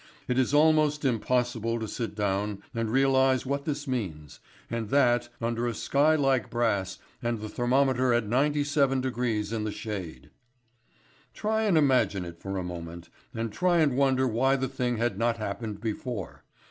It 0.27 0.39
is 0.39 0.51
almost 0.51 1.05
impossible 1.05 1.79
to 1.79 1.87
sit 1.87 2.15
down 2.15 2.63
and 2.73 2.89
realise 2.89 3.45
what 3.45 3.65
this 3.65 3.87
means, 3.87 4.39
and 4.67 4.89
that 4.89 5.29
under 5.39 5.67
a 5.67 5.75
sky 5.75 6.15
like 6.15 6.49
brass 6.49 6.97
and 7.21 7.39
the 7.39 7.47
thermometer 7.47 8.11
at 8.11 8.25
97° 8.25 9.53
in 9.53 9.63
the 9.63 9.71
shade. 9.71 10.31
Try 11.35 11.65
and 11.65 11.77
imagine 11.77 12.25
it 12.25 12.39
for 12.41 12.57
a 12.57 12.63
moment, 12.63 13.09
and 13.35 13.53
try 13.53 13.77
and 13.77 13.95
wonder 13.95 14.27
why 14.27 14.55
the 14.55 14.67
thing 14.67 14.97
has 14.97 15.11
not 15.17 15.37
happened 15.37 15.79
before. 15.81 16.45